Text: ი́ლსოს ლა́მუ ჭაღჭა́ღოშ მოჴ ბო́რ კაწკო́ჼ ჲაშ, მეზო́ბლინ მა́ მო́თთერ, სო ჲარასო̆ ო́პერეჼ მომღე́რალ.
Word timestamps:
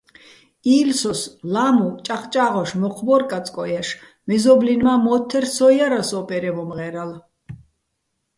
ი́ლსოს 0.77 1.21
ლა́მუ 1.53 1.87
ჭაღჭა́ღოშ 2.05 2.69
მოჴ 2.79 2.97
ბო́რ 3.05 3.21
კაწკო́ჼ 3.29 3.67
ჲაშ, 3.71 3.89
მეზო́ბლინ 4.27 4.81
მა́ 4.85 4.97
მო́თთერ, 5.03 5.45
სო 5.55 5.67
ჲარასო̆ 5.77 6.17
ო́პერეჼ 6.21 6.51
მომღე́რალ. 6.55 7.11